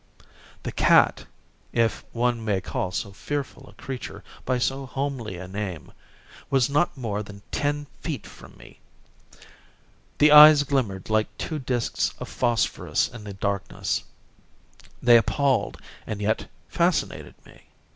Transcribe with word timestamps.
The 0.63 0.71
cat 0.71 1.27
(if 1.73 2.03
one 2.11 2.43
may 2.43 2.59
call 2.59 2.89
so 2.89 3.11
fearful 3.11 3.69
a 3.69 3.73
creature 3.79 4.23
by 4.45 4.57
so 4.57 4.87
homely 4.87 5.37
a 5.37 5.47
name) 5.47 5.91
was 6.49 6.71
not 6.71 6.97
more 6.97 7.21
than 7.21 7.43
ten 7.51 7.85
feet 8.01 8.25
from 8.25 8.57
me. 8.57 8.79
The 10.17 10.31
eyes 10.31 10.63
glimmered 10.63 11.11
like 11.11 11.27
two 11.37 11.59
disks 11.59 12.15
of 12.17 12.29
phosphorus 12.29 13.09
in 13.09 13.25
the 13.25 13.33
darkness. 13.33 14.03
They 15.03 15.17
appalled 15.17 15.79
and 16.07 16.19
yet 16.19 16.49
fascinated 16.67 17.35
me. 17.45 17.67